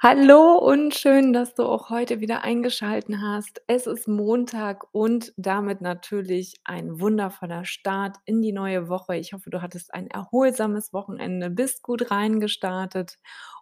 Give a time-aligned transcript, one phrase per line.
[0.00, 3.62] Hallo und schön, dass du auch heute wieder eingeschalten hast.
[3.66, 9.16] Es ist Montag und damit natürlich ein wundervoller Start in die neue Woche.
[9.16, 13.18] Ich hoffe, du hattest ein erholsames Wochenende, bist gut reingestartet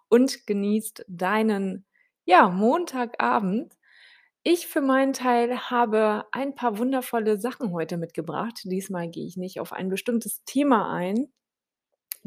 [0.09, 1.85] und genießt deinen,
[2.25, 3.73] ja, Montagabend.
[4.43, 8.61] Ich für meinen Teil habe ein paar wundervolle Sachen heute mitgebracht.
[8.65, 11.31] Diesmal gehe ich nicht auf ein bestimmtes Thema ein,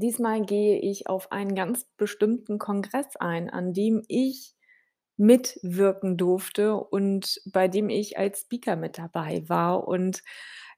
[0.01, 4.55] Diesmal gehe ich auf einen ganz bestimmten Kongress ein, an dem ich
[5.17, 9.87] mitwirken durfte und bei dem ich als Speaker mit dabei war.
[9.87, 10.23] Und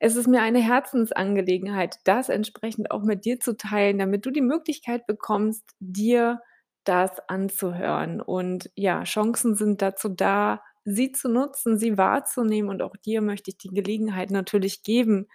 [0.00, 4.40] es ist mir eine Herzensangelegenheit, das entsprechend auch mit dir zu teilen, damit du die
[4.40, 6.40] Möglichkeit bekommst, dir
[6.84, 8.20] das anzuhören.
[8.20, 12.68] Und ja, Chancen sind dazu da, sie zu nutzen, sie wahrzunehmen.
[12.70, 15.28] Und auch dir möchte ich die Gelegenheit natürlich geben,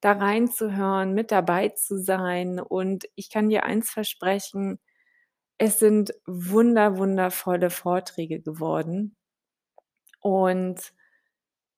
[0.00, 2.60] da reinzuhören, mit dabei zu sein.
[2.60, 4.78] Und ich kann dir eins versprechen,
[5.58, 9.16] es sind wunder wundervolle Vorträge geworden.
[10.20, 10.92] Und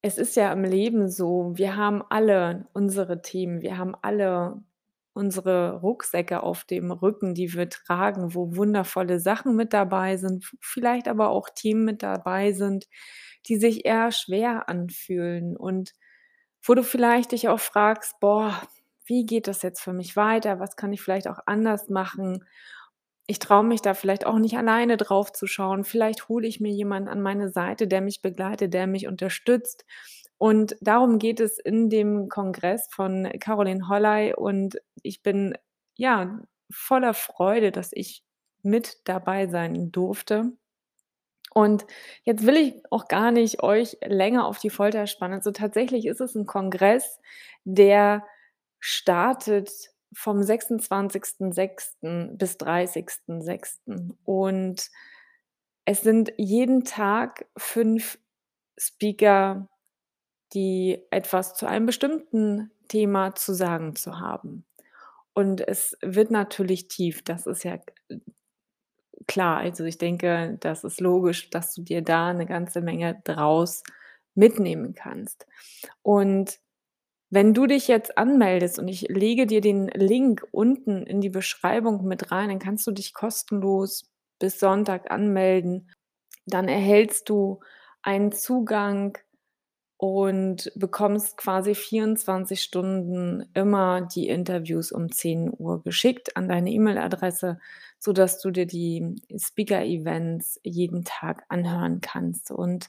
[0.02, 4.62] es ist ja im Leben so, wir haben alle unsere Themen, wir haben alle
[5.14, 11.08] unsere Rucksäcke auf dem Rücken, die wir tragen, wo wundervolle Sachen mit dabei sind, vielleicht
[11.08, 12.86] aber auch Themen mit dabei sind,
[13.48, 15.92] die sich eher schwer anfühlen und
[16.64, 18.62] wo du vielleicht dich auch fragst: „Boah,
[19.06, 20.60] wie geht das jetzt für mich weiter?
[20.60, 22.44] Was kann ich vielleicht auch anders machen?“
[23.26, 25.84] Ich traue mich da vielleicht auch nicht alleine drauf zu schauen.
[25.84, 29.84] Vielleicht hole ich mir jemanden an meine Seite, der mich begleitet, der mich unterstützt.
[30.38, 35.54] Und darum geht es in dem Kongress von Caroline Holley und ich bin,
[35.96, 38.24] ja, voller Freude, dass ich
[38.62, 40.52] mit dabei sein durfte.
[41.54, 41.84] Und
[42.24, 45.34] jetzt will ich auch gar nicht euch länger auf die Folter spannen.
[45.38, 47.20] Also tatsächlich ist es ein Kongress,
[47.64, 48.24] der
[48.80, 49.70] startet
[50.14, 52.36] vom 26.06.
[52.36, 54.14] bis 30.06.
[54.24, 54.90] Und
[55.84, 58.18] es sind jeden Tag fünf
[58.78, 59.68] Speaker,
[60.54, 64.64] die etwas zu einem bestimmten Thema zu sagen zu haben.
[65.34, 67.78] Und es wird natürlich tief, das ist ja
[69.26, 73.82] klar, also ich denke, das ist logisch, dass du dir da eine ganze Menge draus
[74.34, 75.46] mitnehmen kannst.
[76.02, 76.58] Und
[77.30, 82.04] wenn du dich jetzt anmeldest und ich lege dir den Link unten in die Beschreibung
[82.04, 84.04] mit rein, dann kannst du dich kostenlos
[84.38, 85.90] bis Sonntag anmelden.
[86.46, 87.60] Dann erhältst du
[88.02, 89.16] einen Zugang
[90.02, 97.60] und bekommst quasi 24 Stunden immer die Interviews um 10 Uhr geschickt an deine E-Mail-Adresse,
[98.00, 102.50] sodass du dir die Speaker-Events jeden Tag anhören kannst.
[102.50, 102.88] Und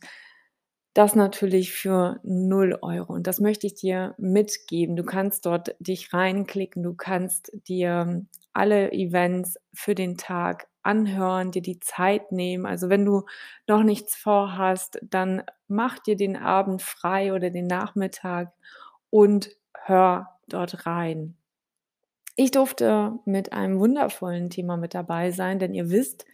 [0.95, 3.13] das natürlich für 0 Euro.
[3.13, 4.95] Und das möchte ich dir mitgeben.
[4.95, 11.61] Du kannst dort dich reinklicken, du kannst dir alle Events für den Tag anhören, dir
[11.61, 12.65] die Zeit nehmen.
[12.65, 13.23] Also wenn du
[13.67, 18.51] noch nichts vorhast, dann mach dir den Abend frei oder den Nachmittag
[19.09, 19.49] und
[19.85, 21.37] hör dort rein.
[22.35, 26.25] Ich durfte mit einem wundervollen Thema mit dabei sein, denn ihr wisst,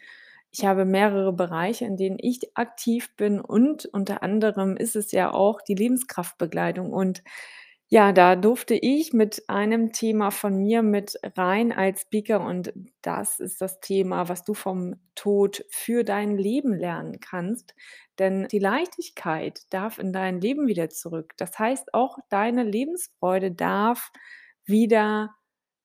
[0.52, 5.32] ich habe mehrere Bereiche, in denen ich aktiv bin und unter anderem ist es ja
[5.32, 7.24] auch die Lebenskraftbegleitung und
[7.92, 13.40] ja, da durfte ich mit einem Thema von mir mit rein als Speaker und das
[13.40, 17.74] ist das Thema, was du vom Tod für dein Leben lernen kannst.
[18.20, 21.34] Denn die Leichtigkeit darf in dein Leben wieder zurück.
[21.38, 24.12] Das heißt, auch deine Lebensfreude darf
[24.66, 25.32] wieder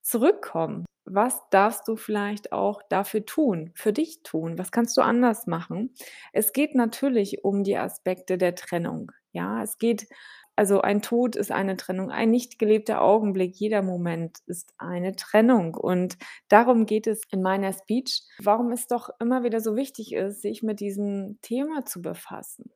[0.03, 0.85] zurückkommen.
[1.07, 4.59] Was darfst du vielleicht auch dafür tun, für dich tun?
[4.59, 5.95] Was kannst du anders machen?
[6.33, 9.13] Es geht natürlich um die Aspekte der Trennung.
[9.33, 10.07] Ja, es geht
[10.57, 15.75] also ein Tod ist eine Trennung, ein nicht gelebter Augenblick, jeder Moment ist eine Trennung.
[15.75, 16.17] Und
[16.49, 20.63] darum geht es in meiner Speech, warum es doch immer wieder so wichtig ist, sich
[20.63, 22.71] mit diesem Thema zu befassen.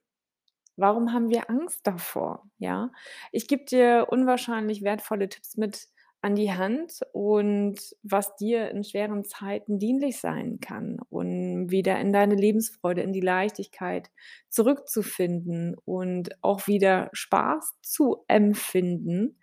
[0.77, 2.49] Warum haben wir Angst davor?
[2.59, 2.91] Ja,
[3.33, 5.89] ich gebe dir unwahrscheinlich wertvolle Tipps mit
[6.21, 12.13] an die Hand und was dir in schweren Zeiten dienlich sein kann, um wieder in
[12.13, 14.11] deine Lebensfreude, in die Leichtigkeit
[14.49, 19.39] zurückzufinden und auch wieder Spaß zu empfinden.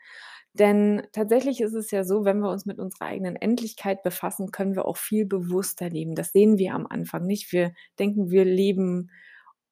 [0.54, 4.76] Denn tatsächlich ist es ja so, wenn wir uns mit unserer eigenen Endlichkeit befassen, können
[4.76, 6.16] wir auch viel bewusster leben.
[6.16, 7.52] Das sehen wir am Anfang nicht.
[7.52, 9.10] Wir denken, wir leben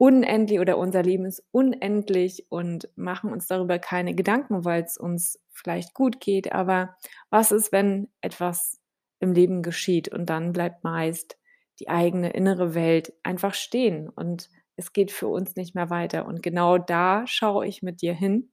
[0.04, 5.40] unendlich oder unser Leben ist unendlich und machen uns darüber keine Gedanken, weil es uns
[5.54, 6.52] vielleicht gut geht.
[6.52, 6.98] Aber
[7.30, 8.82] was ist, wenn etwas
[9.22, 11.38] im Leben geschieht und dann bleibt meist
[11.80, 16.26] die eigene innere Welt einfach stehen und es geht für uns nicht mehr weiter.
[16.26, 18.52] Und genau da schaue ich mit dir hin.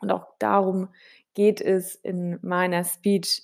[0.00, 0.88] Und auch darum
[1.34, 3.42] geht es in meiner Speech.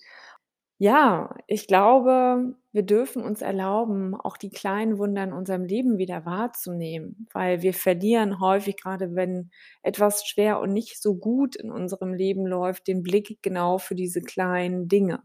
[0.82, 6.24] Ja, ich glaube, wir dürfen uns erlauben, auch die kleinen Wunder in unserem Leben wieder
[6.24, 9.50] wahrzunehmen, weil wir verlieren häufig, gerade wenn
[9.82, 14.22] etwas schwer und nicht so gut in unserem Leben läuft, den Blick genau für diese
[14.22, 15.22] kleinen Dinge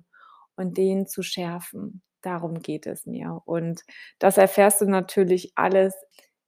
[0.58, 2.02] und den zu schärfen.
[2.22, 3.42] Darum geht es mir.
[3.46, 3.82] Und
[4.20, 5.96] das erfährst du natürlich alles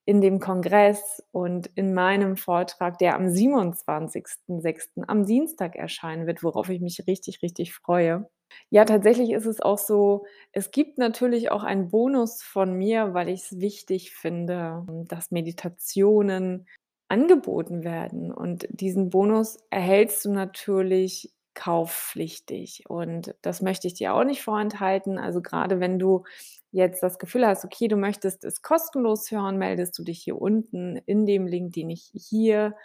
[0.03, 5.05] in dem Kongress und in meinem Vortrag, der am 27.06.
[5.07, 8.27] am Dienstag erscheinen wird, worauf ich mich richtig, richtig freue.
[8.69, 13.29] Ja, tatsächlich ist es auch so, es gibt natürlich auch einen Bonus von mir, weil
[13.29, 16.67] ich es wichtig finde, dass Meditationen
[17.09, 18.31] angeboten werden.
[18.33, 22.83] Und diesen Bonus erhältst du natürlich kaufpflichtig.
[22.89, 25.17] Und das möchte ich dir auch nicht vorenthalten.
[25.17, 26.23] Also gerade wenn du
[26.71, 30.97] jetzt das Gefühl hast, okay, du möchtest es kostenlos hören, meldest du dich hier unten
[31.05, 32.75] in dem Link, den ich hier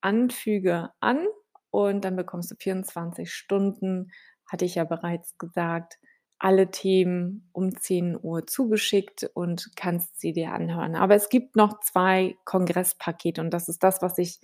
[0.00, 1.26] anfüge, an.
[1.70, 4.10] Und dann bekommst du 24 Stunden
[4.54, 5.98] hatte ich ja bereits gesagt,
[6.38, 10.94] alle Themen um 10 Uhr zugeschickt und kannst sie dir anhören.
[10.94, 14.38] Aber es gibt noch zwei Kongresspakete und das ist das, was ich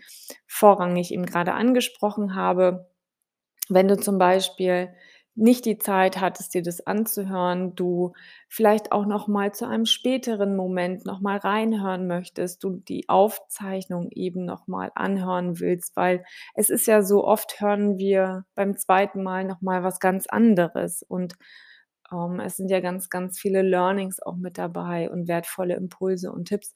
[0.49, 2.91] vorrangig eben gerade angesprochen habe.
[3.69, 4.93] Wenn du zum Beispiel
[5.41, 8.13] nicht die Zeit hattest, dir das anzuhören, du
[8.49, 14.11] vielleicht auch noch mal zu einem späteren Moment noch mal reinhören möchtest, du die Aufzeichnung
[14.13, 19.23] eben noch mal anhören willst, weil es ist ja so oft hören wir beim zweiten
[19.23, 21.37] Mal noch mal was ganz anderes und,
[22.13, 26.47] ähm, es sind ja ganz, ganz viele Learnings auch mit dabei und wertvolle Impulse und
[26.49, 26.75] Tipps.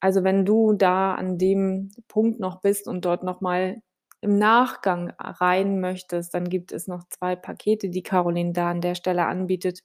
[0.00, 3.82] Also, wenn du da an dem Punkt noch bist und dort noch mal
[4.22, 8.94] im Nachgang rein möchtest, dann gibt es noch 2 Pakete, die Caroline da an der
[8.94, 9.80] Stelle anbietet.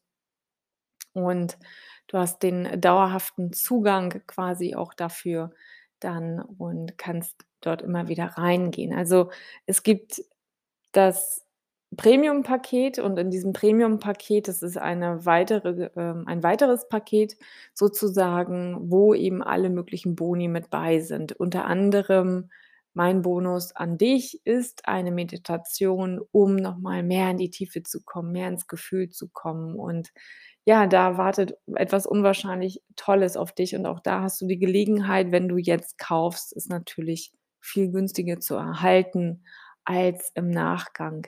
[1.14, 1.58] Und
[2.08, 5.52] du hast den dauerhaften Zugang quasi auch dafür
[6.00, 8.94] dann und kannst dort immer wieder reingehen.
[8.94, 9.32] Also,
[9.66, 10.22] es gibt
[10.94, 11.46] das
[11.98, 17.38] Premium-Paket und in diesem Premium-Paket, das ist eine weitere ähm, ein weiteres Paket
[17.74, 21.34] sozusagen, wo eben alle möglichen Boni mit bei sind.
[21.34, 22.50] Unter anderem
[22.96, 28.02] mein Bonus an dich ist eine Meditation, um noch mal mehr in die Tiefe zu
[28.04, 29.76] kommen, mehr ins Gefühl zu kommen.
[29.76, 30.12] Und
[30.66, 35.32] ja, da wartet etwas unwahrscheinlich Tolles auf dich und auch da hast du die Gelegenheit,
[35.32, 37.32] wenn du jetzt kaufst, es natürlich
[37.62, 39.44] viel günstiger zu erhalten
[39.84, 41.28] als im Nachgang.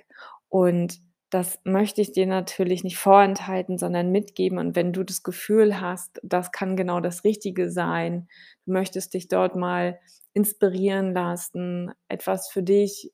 [0.50, 4.58] Und das möchte ich dir natürlich nicht vorenthalten, sondern mitgeben.
[4.60, 8.28] Und wenn du das Gefühl hast, das kann genau das Richtige sein,
[8.66, 10.00] du möchtest dich dort mal
[10.34, 13.12] inspirieren lassen, etwas für dich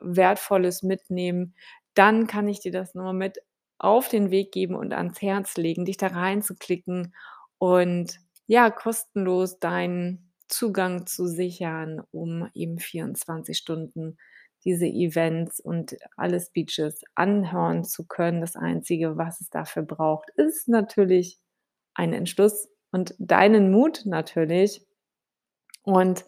[0.00, 1.54] Wertvolles mitnehmen,
[1.94, 3.38] dann kann ich dir das nur mit
[3.78, 7.14] auf den Weg geben und ans Herz legen, dich da reinzuklicken
[7.58, 14.18] und ja, kostenlos deinen Zugang zu sichern, um eben 24 Stunden
[14.66, 18.40] diese Events und alle Speeches anhören zu können.
[18.42, 21.38] Das Einzige, was es dafür braucht, ist natürlich
[21.94, 24.84] ein Entschluss und deinen Mut natürlich.
[25.84, 26.24] Und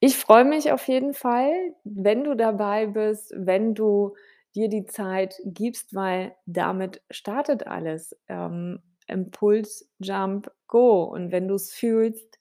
[0.00, 1.52] ich freue mich auf jeden Fall,
[1.84, 4.16] wenn du dabei bist, wenn du
[4.56, 8.16] dir die Zeit gibst, weil damit startet alles.
[8.28, 11.04] Ähm, Impuls, Jump, Go.
[11.04, 12.38] Und wenn du es fühlst,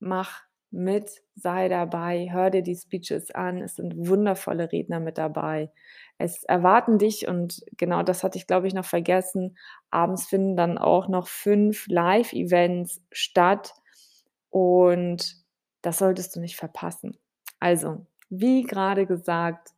[0.00, 3.58] mach mit, sei dabei, hör dir die Speeches an.
[3.62, 5.70] Es sind wundervolle Redner mit dabei.
[6.18, 9.56] Es erwarten dich und genau das hatte ich, glaube ich, noch vergessen.
[9.90, 13.74] Abends finden dann auch noch fünf Live-Events statt
[14.50, 15.36] und
[15.82, 17.18] das solltest du nicht verpassen.
[17.58, 19.70] Also, wie gerade gesagt,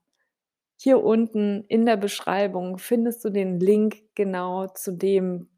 [0.76, 5.48] hier unten in der Beschreibung findest du den Link genau zu dem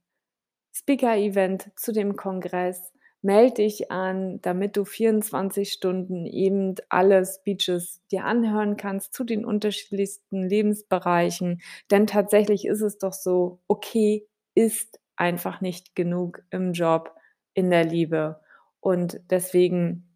[0.74, 2.93] Speaker-Event, zu dem Kongress.
[3.24, 9.44] Melde dich an, damit du 24 Stunden eben alle Speeches dir anhören kannst zu den
[9.44, 11.62] unterschiedlichsten Lebensbereichen.
[11.90, 17.14] Denn tatsächlich ist es doch so, okay ist einfach nicht genug im Job,
[17.54, 18.40] in der Liebe.
[18.80, 20.06] Und deswegen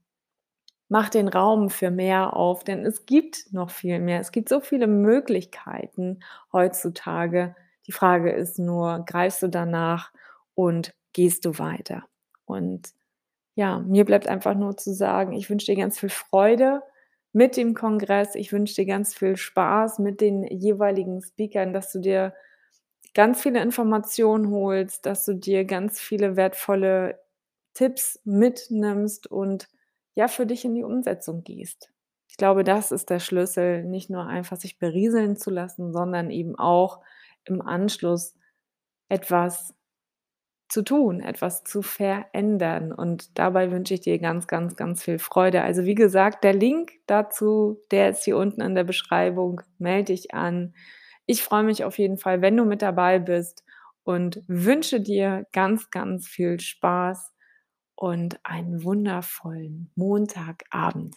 [0.91, 4.21] Mach den Raum für mehr auf, denn es gibt noch viel mehr.
[4.21, 6.21] Es gibt so viele Möglichkeiten
[6.53, 7.55] heutzutage.
[7.87, 10.13] Die Frage ist nur, greifst du danach
[10.55, 12.05] und gehst du weiter?
[12.47, 12.95] Und
[13.59, 16.81] ja, mir bleibt einfach nur zu sagen, ich wünsche dir ganz viel Freude
[17.33, 18.37] mit dem Kongress.
[18.37, 22.35] Ich wünsche dir ganz viel Spaß mit den jeweiligen Speakern, dass du dir
[23.15, 27.19] ganz viele Informationen holst, dass du dir ganz viele wertvolle
[27.75, 29.69] Tipps mitnimmst und
[30.15, 31.91] ja, für dich in die Umsetzung gehst.
[32.29, 36.57] Ich glaube, das ist der Schlüssel, nicht nur einfach sich berieseln zu lassen, sondern eben
[36.57, 37.01] auch
[37.45, 38.35] im Anschluss
[39.09, 39.75] etwas
[40.69, 42.93] zu tun, etwas zu verändern.
[42.93, 45.63] Und dabei wünsche ich dir ganz, ganz, ganz viel Freude.
[45.63, 49.63] Also wie gesagt, der Link dazu, der ist hier unten in der Beschreibung.
[49.79, 50.75] Melde dich an.
[51.27, 53.65] Ich freue mich auf jeden Fall, wenn du mit dabei bist
[54.05, 57.33] und wünsche dir ganz, ganz viel Spaß
[57.95, 61.17] und einen wundervollen Montagabend.